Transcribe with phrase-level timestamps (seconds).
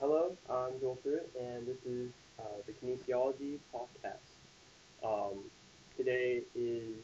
[0.00, 4.30] hello, I'm Joel Pruitt, and this is uh, the Kinesiology Podcast.
[5.04, 5.38] Um,
[5.96, 6.96] today is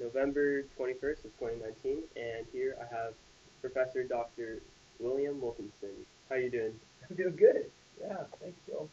[0.00, 3.14] November 21st of 2019, and here I have
[3.60, 4.60] Professor Dr.
[4.98, 5.90] William Wilkinson.
[6.28, 6.72] How are you doing?
[7.10, 7.70] I'm doing good.
[8.00, 8.88] Yeah, thanks, Joel.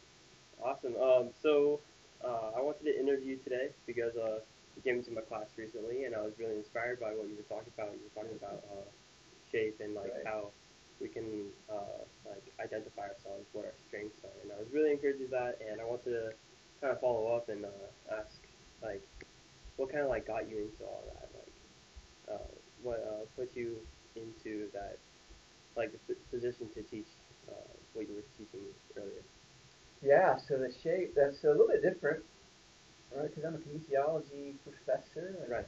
[0.62, 0.96] Awesome.
[0.96, 1.80] Um, so
[2.24, 4.38] uh, I wanted to interview you today because uh,
[4.76, 7.48] you came into my class recently, and I was really inspired by what you were
[7.54, 7.92] talking about.
[7.92, 8.84] You were talking about uh,
[9.50, 10.26] shape and like Right.
[10.26, 10.48] how
[11.04, 15.20] we can uh, like identify ourselves, what our strengths are, and I was really encouraged
[15.20, 15.60] with that.
[15.60, 16.32] And I wanted to
[16.80, 18.40] kind of follow up and uh, ask
[18.80, 19.04] like
[19.76, 21.56] what kind of like got you into all that, like
[22.32, 22.50] uh,
[22.82, 23.76] what uh, put you
[24.16, 24.96] into that
[25.76, 27.12] like the position to teach
[27.52, 28.64] uh, what you were teaching
[28.96, 29.24] earlier.
[30.00, 32.24] Yeah, so the shape, that's a little bit different,
[33.14, 33.28] right?
[33.28, 35.66] Because I'm a kinesiology professor, Right.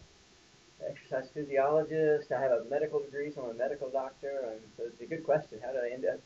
[0.85, 2.33] Exercise physiologist.
[2.33, 4.51] I have a medical degree, so I'm a medical doctor.
[4.53, 5.59] And so it's a good question.
[5.65, 6.21] How did I end up?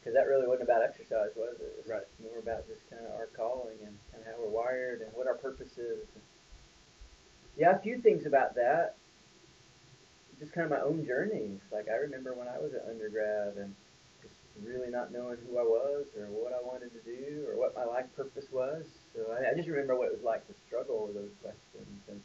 [0.00, 1.64] Because that really wasn't about exercise, was it?
[1.64, 2.06] It was Right.
[2.22, 5.26] more about just kind of our calling and kind of how we're wired and what
[5.26, 6.06] our purpose is.
[7.56, 8.96] Yeah, a few things about that.
[10.38, 11.60] Just kind of my own journey.
[11.72, 13.74] Like I remember when I was an undergrad and
[14.20, 17.74] just really not knowing who I was or what I wanted to do or what
[17.74, 18.84] my life purpose was.
[19.14, 22.20] So I, I just remember what it was like to struggle with those questions and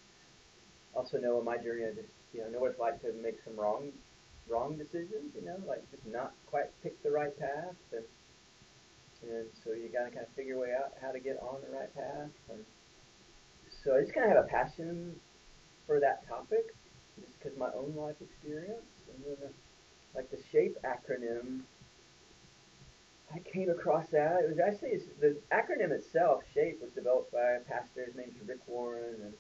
[0.96, 3.38] also know in my journey I just you know know what it's like to make
[3.44, 3.92] some wrong
[4.50, 8.04] wrong decisions, you know, like just not quite pick the right path and
[9.22, 11.94] and so you gotta kind of figure way out how to get on the right
[11.94, 12.64] path and
[13.84, 15.16] so I just kind of have a passion
[15.86, 16.74] for that topic
[17.20, 21.62] just because my own life experience and then the, like the shape acronym
[23.32, 24.42] I came across that.
[24.42, 28.06] It was actually the acronym itself, SHAPE, was developed by a pastor.
[28.06, 29.34] His name's Rick Warren, and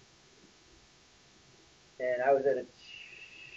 [1.99, 2.65] and I was at a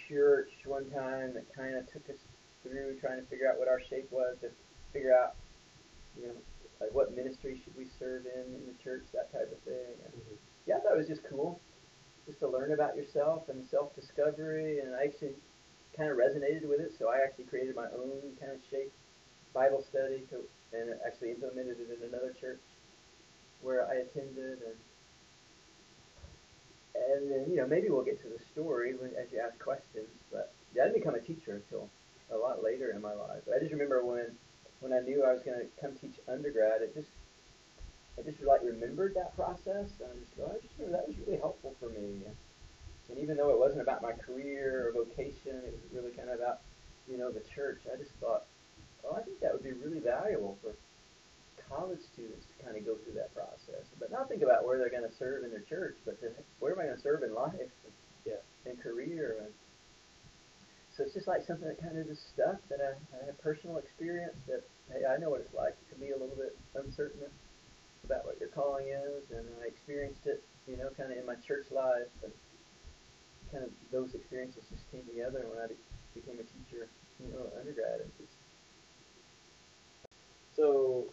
[0.07, 2.19] church one time that kind of took us
[2.61, 4.49] through trying to figure out what our shape was, to
[4.91, 5.35] figure out,
[6.19, 6.33] you know,
[6.79, 9.95] like what ministry should we serve in in the church, that type of thing.
[10.05, 10.35] And mm-hmm.
[10.65, 11.59] yeah, I thought it was just cool,
[12.25, 15.35] just to learn about yourself and self-discovery, and I actually
[15.95, 16.93] kind of resonated with it.
[16.97, 18.91] So I actually created my own kind of shape
[19.53, 20.43] Bible study to,
[20.75, 22.61] and actually implemented it in another church
[23.61, 24.75] where I attended and
[26.95, 30.09] and then you know maybe we'll get to the story when, as you ask questions
[30.31, 31.89] but yeah, I didn't become a teacher until
[32.31, 33.43] a lot later in my life.
[33.53, 34.25] I just remember when
[34.79, 37.09] when I knew I was going to come teach undergrad it just
[38.17, 41.17] I just like remembered that process and I just go I just remember that was
[41.25, 42.21] really helpful for me.
[43.09, 46.39] And even though it wasn't about my career or vocation it was really kind of
[46.39, 46.61] about
[47.09, 48.45] you know the church I just thought
[49.03, 50.71] well, I think that would be really valuable for
[51.69, 54.93] college students to kind of go through that process, but not think about where they're
[54.93, 57.33] going to serve in their church, but to, where am I going to serve in
[57.33, 57.93] life and,
[58.25, 58.41] Yeah.
[58.65, 59.37] and career.
[59.43, 59.53] And
[60.95, 63.77] so it's just like something that kind of just stuck that I, I had personal
[63.77, 67.25] experience that, hey, I know what it's like to be a little bit uncertain
[68.05, 71.35] about what your calling is, and I experienced it, you know, kind of in my
[71.47, 72.33] church life, and
[73.51, 75.67] kind of those experiences just came together when I
[76.13, 76.89] became a teacher,
[77.23, 78.01] you know, undergrad.
[78.01, 78.35] It's just,
[80.55, 81.05] So,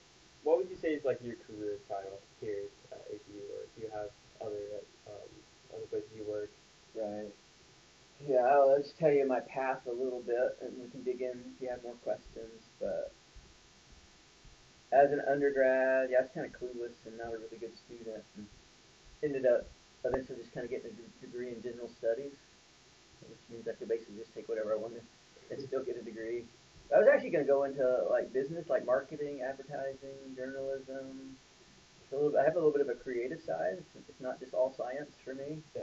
[0.44, 3.90] what would you say is like your career title here at APU, or do you
[3.92, 4.08] have
[4.40, 5.30] other um,
[5.74, 6.50] other places you work?
[6.94, 7.32] Right.
[8.28, 11.40] Yeah, I'll just tell you my path a little bit, and we can dig in
[11.56, 12.68] if you have more questions.
[12.78, 13.12] But
[14.92, 18.24] as an undergrad, yeah, I was kind of clueless and not a really good student,
[18.36, 18.46] and
[19.22, 19.68] ended up
[20.04, 22.32] eventually just kind of getting a degree in general studies,
[23.28, 25.02] which means I could basically just take whatever I wanted
[25.50, 26.44] and still get a degree.
[26.94, 31.36] I was actually going to go into like business, like marketing, advertising, journalism.
[32.10, 33.78] Little, I have a little bit of a creative side.
[33.78, 35.82] It's, it's not just all science for me Yeah.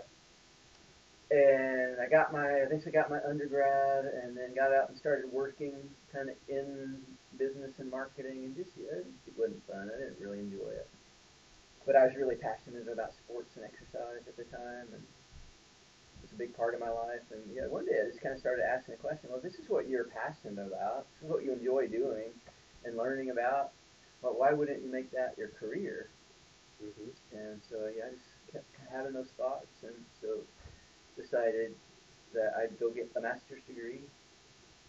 [1.32, 5.74] and I got my eventually got my undergrad and then got out and started working
[6.12, 7.00] kind of in
[7.38, 9.90] business and marketing and just yeah, it wasn't fun.
[9.94, 10.88] I didn't really enjoy it.
[11.86, 15.04] But I was really passionate about sports and exercise at the time and
[16.28, 18.36] it was a big part of my life and yeah, one day I just kind
[18.36, 21.08] of started asking the question, well, this is what you're passionate about.
[21.16, 22.36] This is what you enjoy doing
[22.84, 23.72] and learning about.
[24.22, 26.10] But why wouldn't you make that your career?
[26.84, 27.38] Mm-hmm.
[27.38, 30.42] And so yeah, I just kept having those thoughts, and so
[31.16, 31.74] decided
[32.34, 34.02] that I'd go get a master's degree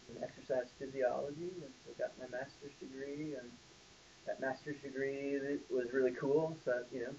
[0.08, 3.48] in exercise physiology, and so got my master's degree, and
[4.26, 5.38] that master's degree
[5.70, 6.56] was really cool.
[6.64, 7.14] So you know,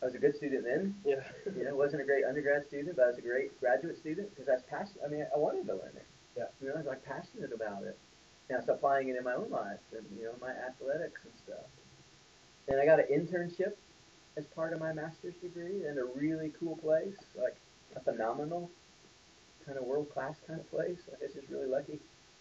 [0.00, 0.94] I was a good student then.
[1.04, 1.22] Yeah.
[1.56, 4.48] You know, wasn't a great undergrad student, but I was a great graduate student because
[4.48, 5.02] I was passionate.
[5.04, 6.06] I mean, I wanted to learn it.
[6.36, 6.44] Yeah.
[6.60, 7.98] You know, I was like passionate about it,
[8.48, 11.32] and I was applying it in my own life and you know my athletics and
[11.44, 11.66] stuff.
[12.68, 13.74] And I got an internship
[14.36, 17.56] as part of my master's degree in a really cool place, like
[17.96, 18.70] a phenomenal
[19.66, 20.98] kind of world class kind of place.
[21.08, 21.98] I was just really lucky.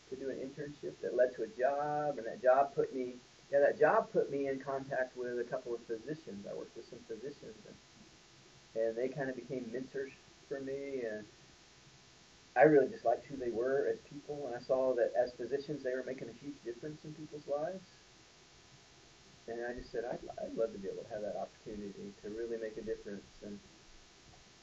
[0.09, 3.15] to do an internship that led to a job, and that job put me
[3.51, 6.45] yeah that job put me in contact with a couple of physicians.
[6.49, 7.77] I worked with some physicians, and,
[8.83, 10.11] and they kind of became mentors
[10.47, 11.25] for me, and
[12.55, 15.83] I really just liked who they were as people, and I saw that as physicians
[15.83, 17.85] they were making a huge difference in people's lives.
[19.47, 22.29] And I just said, I'd, I'd love to be able to have that opportunity to
[22.29, 23.23] really make a difference.
[23.45, 23.59] And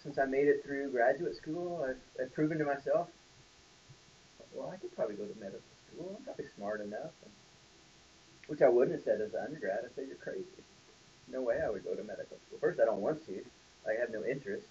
[0.02, 3.08] since I made it through graduate school, I've, I've proven to myself,
[4.52, 6.16] well, I could probably go to medical school.
[6.18, 7.16] I'm probably smart enough.
[7.24, 7.32] And,
[8.46, 9.80] which I wouldn't have said as an undergrad.
[9.84, 10.44] I said, you're crazy.
[11.28, 12.58] No way I would go to medical school.
[12.60, 13.40] First, I don't want to.
[13.88, 14.66] I have no interest.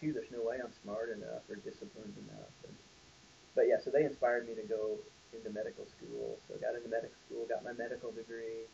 [0.00, 2.54] Two, there's no way I'm smart enough or disciplined enough.
[2.66, 2.74] And,
[3.54, 4.98] but yeah, so they inspired me to go
[5.32, 6.38] into medical school.
[6.48, 8.66] So I got into medical school, got my medical degree.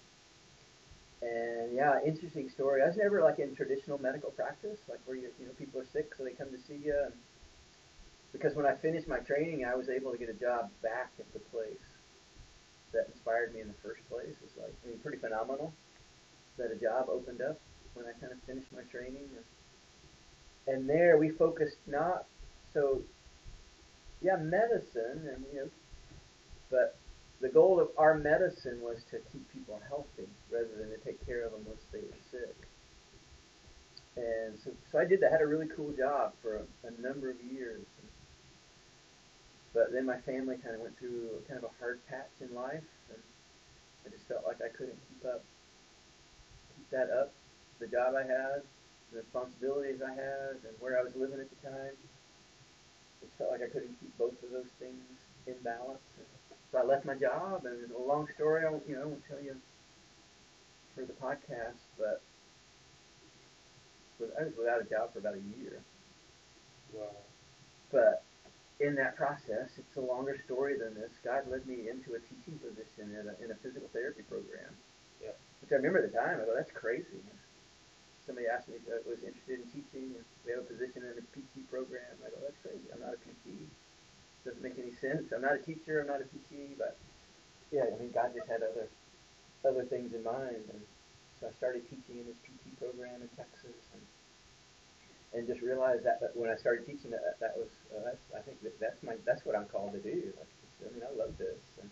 [1.21, 2.83] And yeah, interesting story.
[2.83, 5.89] I was never like in traditional medical practice, like where you you know people are
[5.93, 7.09] sick, so they come to see you.
[8.33, 11.33] Because when I finished my training, I was able to get a job back at
[11.33, 11.86] the place
[12.97, 14.35] that inspired me in the first place.
[14.43, 15.73] It's like I mean, pretty phenomenal
[16.57, 17.61] that a job opened up
[17.95, 19.29] when I kind of finished my training.
[19.37, 22.25] And, and there we focused not
[22.73, 23.03] so
[24.23, 25.71] yeah medicine and you know,
[26.71, 26.97] but
[27.41, 31.45] the goal of our medicine was to keep people healthy rather than to take care
[31.45, 32.57] of them once they were sick.
[34.17, 35.29] And so, so I did that.
[35.29, 37.85] I had a really cool job for a, a number of years.
[39.77, 42.89] But then my family kind of went through kind of a hard patch in life,
[43.13, 43.21] and
[44.07, 45.45] I just felt like I couldn't keep up,
[46.75, 47.31] keep that up,
[47.79, 48.65] the job I had,
[49.13, 51.93] the responsibilities I had, and where I was living at the time.
[53.21, 55.05] It felt like I couldn't keep both of those things
[55.47, 56.01] in balance.
[56.17, 56.27] And
[56.73, 58.65] so I left my job, and a long story.
[58.65, 59.57] I won't, you know, I won't tell you
[60.95, 62.23] for the podcast, but
[64.41, 65.83] I was without a job for about a year.
[66.95, 67.13] Wow.
[67.93, 68.25] But
[68.81, 71.11] in that process, it's a longer story than this.
[71.25, 74.69] God led me into a teaching position in a, in a physical therapy program.
[75.23, 75.33] Yeah.
[75.63, 76.41] Which I remember at the time.
[76.41, 77.25] I go, that's crazy.
[78.27, 80.13] Somebody asked me if I was interested in teaching.
[80.21, 82.21] And we have a position in a PT program.
[82.21, 82.85] I go, that's crazy.
[82.93, 83.71] I'm not a PT
[84.47, 85.35] doesn't make any sense.
[85.35, 86.01] I'm not a teacher.
[86.01, 86.97] I'm not a PT, but
[87.75, 88.87] yeah, I mean, God just had other
[89.67, 90.81] other things in mind, and
[91.41, 94.03] so I started teaching in this PT program in Texas, and
[95.37, 98.41] and just realized that, that when I started teaching that that was uh, that's, I
[98.41, 100.33] think that that's my that's what I'm called to do.
[100.33, 100.49] Like,
[100.81, 101.91] I mean, I love this, and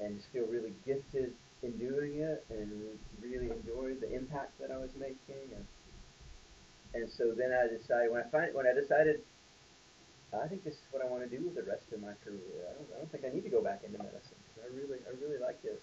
[0.00, 2.72] and just feel really gifted in doing it, and
[3.20, 5.66] really enjoyed the impact that I was making, and
[6.94, 9.20] and so then I decided when I find when I decided
[10.32, 12.62] I think this is what I want to do with the rest of my career.
[12.62, 15.12] I don't, I don't think I need to go back into medicine I really, I
[15.18, 15.82] really like this.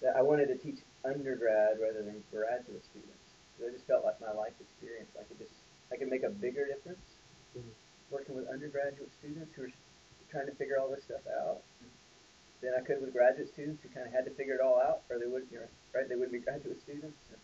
[0.00, 3.25] That I wanted to teach undergrad rather than graduate students.
[3.62, 5.56] I just felt like my life experience, I could just,
[5.92, 7.16] I could make a bigger difference
[7.56, 7.72] mm-hmm.
[8.10, 9.74] working with undergraduate students who are
[10.30, 11.62] trying to figure all this stuff out
[12.60, 15.04] than I could with graduate students who kind of had to figure it all out,
[15.08, 16.08] or they would, you know, right?
[16.08, 17.16] They wouldn't be graduate students.
[17.32, 17.40] And,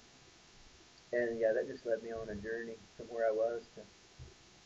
[1.13, 3.83] and yeah, that just led me on a journey from where I was to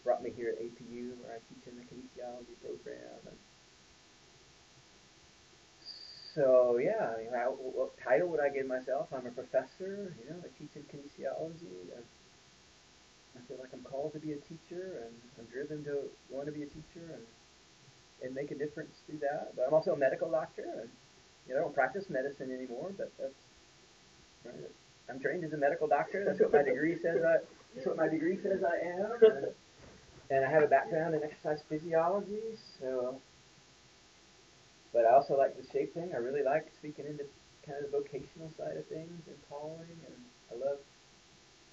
[0.06, 3.18] brought me here at APU where I teach in the kinesiology program.
[3.26, 3.34] And
[6.36, 9.08] so yeah, I mean, what title would I give myself?
[9.10, 10.12] I'm a professor.
[10.20, 11.72] You know, I teach in kinesiology.
[11.96, 12.04] I,
[13.36, 16.52] I feel like I'm called to be a teacher, and I'm driven to want to
[16.52, 17.24] be a teacher and
[18.22, 19.56] and make a difference through that.
[19.56, 20.90] But I'm also a medical doctor, and
[21.48, 23.32] you know, I don't practice medicine anymore, but that's
[24.44, 24.70] right.
[25.08, 26.24] I'm trained as a medical doctor.
[26.26, 27.24] That's what my degree says.
[27.24, 27.36] I,
[27.74, 29.12] that's what my degree says I am.
[29.22, 29.46] And,
[30.28, 32.42] and I have a background in exercise physiology,
[32.78, 33.20] so.
[34.96, 36.12] But I also like the shape thing.
[36.14, 37.28] I really like speaking into
[37.68, 40.16] kind of the vocational side of things and calling, and
[40.48, 40.78] I love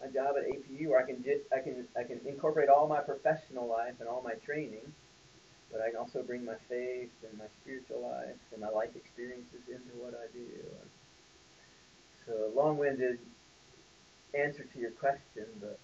[0.02, 3.00] my job at APU where I can just I can I can incorporate all my
[3.00, 4.84] professional life and all my training,
[5.72, 9.72] but I can also bring my faith and my spiritual life and my life experiences
[9.72, 10.44] into what I do.
[12.28, 13.20] So long-winded
[14.36, 15.80] answer to your question, but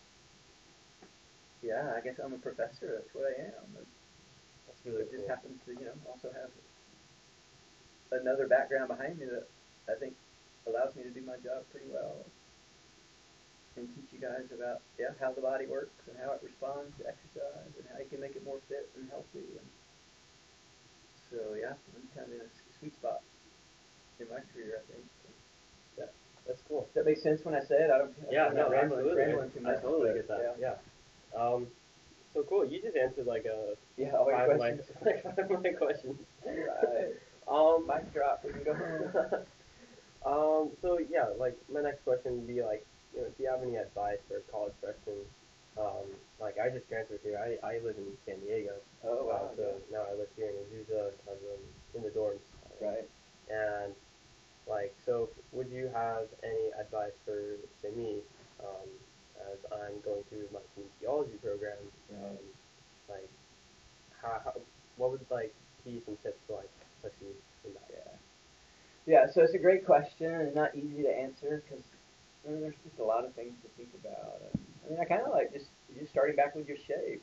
[1.63, 2.99] yeah, I guess I'm a professor.
[2.99, 3.63] That's what I am.
[3.79, 5.19] That's really it cool.
[5.19, 6.51] just happens to, you know, also have
[8.11, 9.47] another background behind me that
[9.89, 10.13] I think
[10.67, 12.25] allows me to do my job pretty well
[13.77, 17.07] and teach you guys about yeah how the body works and how it responds to
[17.07, 19.45] exercise and how you can make it more fit and healthy.
[19.55, 19.69] And
[21.31, 22.49] so yeah, I'm kind of in a
[22.79, 23.21] sweet spot
[24.19, 25.05] in my career, I think.
[25.97, 26.11] Yeah,
[26.45, 26.89] that's cool.
[26.91, 27.89] Does that make sense when I say it?
[27.89, 28.13] I don't.
[28.29, 29.15] Yeah, no, absolutely.
[29.15, 30.57] rambling too I totally get that.
[30.59, 30.75] Yeah.
[30.75, 31.39] Yeah.
[31.39, 31.67] Um,
[32.33, 32.65] so cool.
[32.65, 34.75] You just answered like a Yeah, five of my
[35.05, 36.19] like five of my questions.
[36.45, 37.15] Right.
[37.49, 38.43] Um, Mic drop.
[38.43, 38.73] We can go.
[40.25, 43.63] um, so yeah, like my next question would be like, you know, do you have
[43.63, 45.25] any advice for college freshmen?
[45.77, 46.05] Um,
[46.39, 47.39] like I just transferred here.
[47.39, 48.73] I, I live in San Diego.
[49.03, 49.49] Oh wow.
[49.51, 49.97] Uh, so yeah.
[49.97, 51.11] now I live here in Azusa.
[51.27, 51.37] I'm
[51.95, 52.45] in the dorms.
[52.81, 53.07] Right.
[53.49, 53.93] And
[54.67, 58.17] like, so would you have any advice for say me,
[58.59, 58.89] um,
[59.51, 61.77] as I'm going through my kinesiology program?
[62.11, 62.29] Right.
[62.29, 62.37] Um,
[63.09, 63.29] like,
[64.21, 64.53] how, how
[64.97, 65.53] what would like
[65.83, 66.69] be some tips to like
[67.01, 67.89] succeed in that.
[67.91, 68.09] Yeah.
[69.05, 71.83] Yeah, so it's a great question and not easy to answer because
[72.45, 74.41] I mean, there's just a lot of things to think about.
[74.53, 77.21] I mean, I kind of like just just starting back with your shape.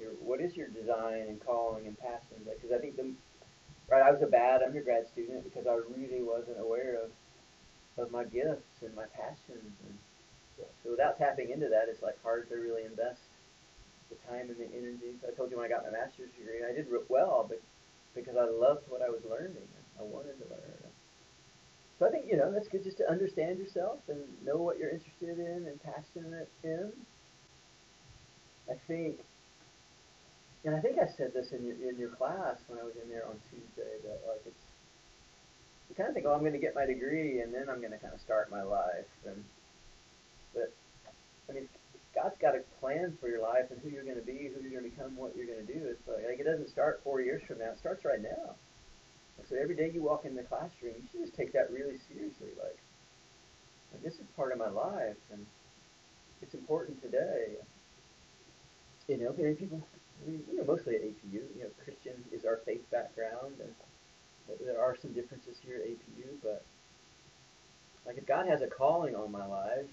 [0.00, 2.42] Your what is your design and calling and passion?
[2.44, 3.12] Because I think the
[3.88, 7.10] right, I was a bad undergrad student because I really wasn't aware of
[7.98, 9.96] of my gifts and my passions, and
[10.84, 13.20] so without tapping into that, it's like hard to really invest
[14.10, 15.16] the time and the energy.
[15.20, 17.60] So I told you when I got my master's degree, I did well, but
[18.16, 19.68] because I loved what I was learning,
[20.00, 20.90] I wanted to learn.
[21.98, 24.90] So I think you know that's good just to understand yourself and know what you're
[24.90, 26.92] interested in and passionate in.
[28.68, 29.20] I think,
[30.64, 33.08] and I think I said this in your in your class when I was in
[33.08, 34.64] there on Tuesday that like it's
[35.88, 37.92] you kind of think, oh, I'm going to get my degree and then I'm going
[37.92, 39.06] to kind of start my life.
[39.24, 39.44] And
[40.52, 40.72] but
[41.48, 41.68] I mean,
[42.16, 44.80] God's got a plan for your life and who you're going to be, who you're
[44.80, 45.84] going to become, what you're going to do.
[45.84, 47.76] It's like, like it doesn't start four years from now.
[47.76, 48.56] It starts right now.
[49.36, 52.00] And so every day you walk in the classroom, you should just take that really
[52.08, 52.56] seriously.
[52.56, 52.80] Like,
[53.92, 55.44] like this is part of my life, and
[56.40, 57.60] it's important today.
[59.08, 59.86] You know, many people,
[60.24, 63.70] I mean, you know, mostly at APU, you know, Christian is our faith background, and
[64.64, 66.64] there are some differences here at APU, but
[68.06, 69.86] like if God has a calling on my life,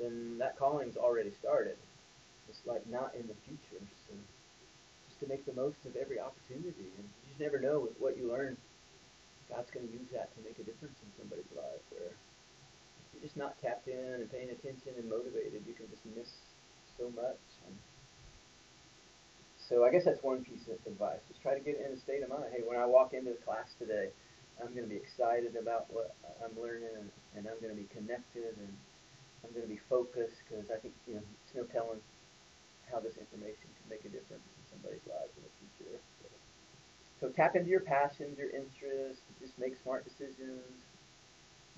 [0.00, 1.76] then that calling's already started.
[2.48, 3.84] It's like not in the future.
[4.08, 4.16] So
[5.06, 8.16] just to make the most of every opportunity, and you just never know with what
[8.16, 8.56] you learn.
[9.50, 11.82] God's going to use that to make a difference in somebody's life.
[11.90, 16.06] Where if you're just not tapped in and paying attention and motivated, you can just
[16.14, 16.30] miss
[16.98, 17.42] so much.
[17.66, 17.74] And
[19.70, 21.18] so I guess that's one piece of advice.
[21.26, 22.50] Just try to get in a state of mind.
[22.54, 24.10] Hey, when I walk into the class today,
[24.62, 27.88] I'm going to be excited about what I'm learning, and, and I'm going to be
[27.90, 28.70] connected, and
[29.44, 32.00] I'm going to be focused because I think you know it's no telling
[32.92, 35.98] how this information can make a difference in somebody's lives in the future.
[37.20, 39.22] So tap into your passions, your interests.
[39.40, 40.84] Just make smart decisions.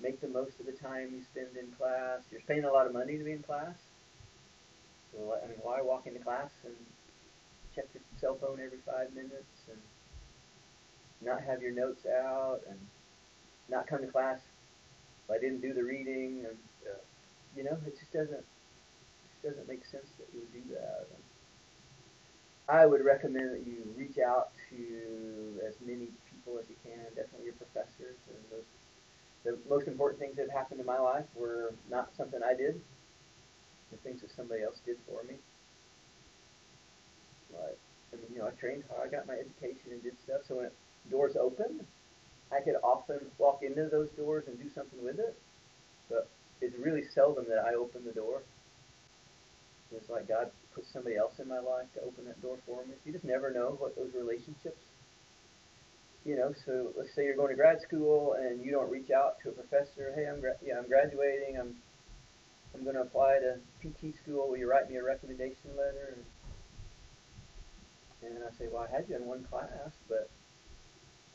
[0.01, 2.21] Make the most of the time you spend in class.
[2.31, 3.75] You're spending a lot of money to be in class.
[5.11, 6.75] So I mean, why walk into class and
[7.75, 9.79] check your cell phone every five minutes and
[11.21, 12.79] not have your notes out and
[13.69, 14.39] not come to class
[15.25, 16.57] if I didn't do the reading and.
[17.55, 18.43] You know it just doesn't
[19.43, 21.07] it doesn't make sense that you would do that.
[21.09, 21.23] And
[22.69, 27.45] I would recommend that you reach out to as many people as you can, definitely
[27.45, 28.63] your professors and those
[29.43, 32.79] the most important things that happened in my life were not something I did,
[33.91, 35.35] the things that somebody else did for me.
[37.51, 37.77] Like,
[38.13, 40.55] I mean, you know, I trained hard, I got my education and did stuff, so
[40.55, 40.73] when it,
[41.11, 41.85] doors opened,
[42.51, 45.37] I could often walk into those doors and do something with it,
[46.09, 46.29] but
[46.63, 48.41] it's really seldom that I open the door.
[49.95, 52.95] It's like God put somebody else in my life to open that door for me.
[53.05, 54.81] You just never know what those relationships
[56.25, 59.41] you know, so let's say you're going to grad school and you don't reach out
[59.43, 60.13] to a professor.
[60.15, 61.57] Hey, I'm gra- yeah, I'm graduating.
[61.59, 61.75] I'm
[62.73, 64.47] I'm going to apply to PT school.
[64.47, 66.17] Will you write me a recommendation letter?
[68.23, 70.31] And, and I say, well, I had you in one class, but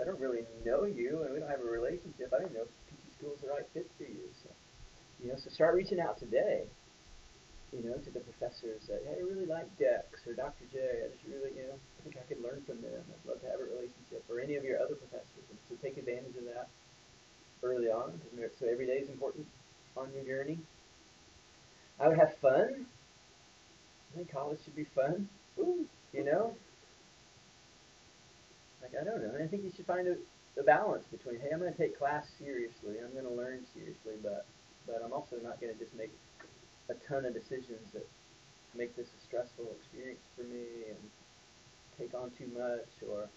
[0.01, 2.33] I don't really know you, and we don't have a relationship.
[2.35, 4.27] I don't know if PT school is the right fit for you.
[4.43, 4.49] So,
[5.23, 6.65] you know, so start reaching out today
[7.73, 10.65] you know, to the professors that, hey, I really like Dex or Dr.
[10.73, 10.81] J.
[11.05, 13.05] I just really, you know, I think I could learn from them.
[13.05, 14.25] I'd love to have a relationship.
[14.31, 15.45] Or any of your other professors.
[15.51, 16.69] And so take advantage of that
[17.63, 18.21] early on.
[18.59, 19.47] So every day is important
[19.97, 20.59] on your journey.
[22.01, 22.87] I would have fun.
[22.89, 25.29] I think college should be fun.
[25.59, 26.55] Ooh, you know?
[28.81, 29.33] Like, I don't know.
[29.37, 30.17] I think you should find a,
[30.59, 32.97] a balance between, hey, I'm going to take class seriously.
[33.05, 34.47] I'm going to learn seriously, but
[34.89, 36.11] but I'm also not going to just make
[36.89, 38.09] a ton of decisions that
[38.75, 40.99] make this a stressful experience for me and
[42.01, 43.29] take on too much or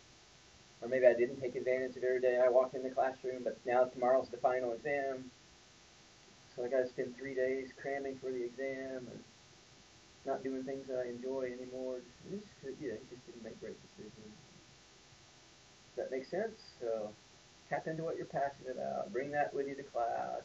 [0.82, 3.60] or maybe I didn't take advantage of every day I walked in the classroom but
[3.66, 5.30] now tomorrow's the final exam.
[6.56, 9.24] So I got to spend three days cramming for the exam and
[10.26, 12.00] not doing things that I enjoy anymore.
[12.32, 14.34] Just, just yeah just didn't make great decisions.
[15.96, 16.58] Does that make sense?
[16.80, 17.12] So
[17.70, 19.12] tap into what you're passionate about.
[19.14, 20.44] Bring that with you to class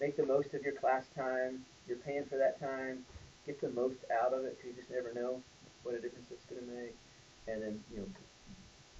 [0.00, 1.64] make the most of your class time.
[1.86, 3.04] You're paying for that time.
[3.46, 5.42] Get the most out of it because you just never know
[5.82, 6.94] what a difference it's going to make.
[7.48, 8.08] And then, you know,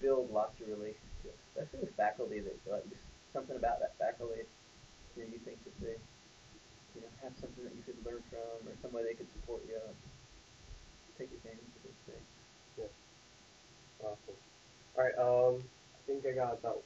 [0.01, 3.03] build lots of relationships, especially with faculty that like just
[3.33, 4.43] something about that faculty,
[5.17, 5.99] you know, you think that they,
[6.97, 9.61] you know, have something that you could learn from or some way they could support
[9.69, 9.77] you.
[11.19, 12.31] Take advantage of those things.
[12.79, 14.07] Yeah.
[14.07, 14.39] Awesome.
[14.97, 15.19] All right.
[15.19, 16.83] Um, I think I got about.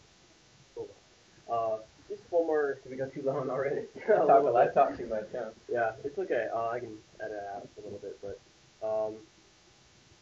[0.75, 1.53] Hold on.
[1.53, 1.79] Uh,
[2.09, 2.79] just one more.
[2.83, 3.83] Did we go too long already?
[4.09, 5.51] Yeah, I talk, I talk too much, huh?
[5.71, 6.47] Yeah, it's okay.
[6.55, 8.41] Uh, I can edit it out a little bit, but
[8.87, 9.15] um,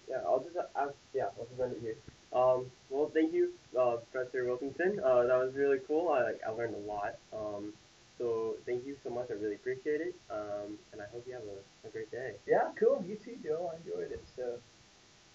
[0.08, 0.94] yeah, I'll just uh, ask.
[1.14, 1.96] Yeah, I'll just end it here.
[2.32, 5.00] Um, well, thank you, uh, Professor Wilkinson.
[5.04, 6.10] Uh, that was really cool.
[6.10, 7.18] I, I learned a lot.
[7.32, 7.72] Um,
[8.18, 9.28] so thank you so much.
[9.30, 10.14] I really appreciate it.
[10.30, 12.34] Um, and I hope you have a, a great day.
[12.46, 13.02] Yeah, cool.
[13.08, 13.72] You too, Joe.
[13.72, 14.22] I enjoyed it.
[14.36, 14.60] So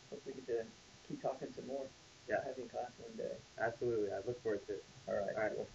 [0.09, 0.63] hope we get to
[1.07, 1.85] keep talking some more.
[2.29, 2.37] Yeah.
[2.57, 3.35] In class one day.
[3.61, 4.09] Absolutely.
[4.11, 4.83] I look forward to it.
[5.07, 5.35] All right.
[5.35, 5.51] All right.
[5.55, 5.67] cool.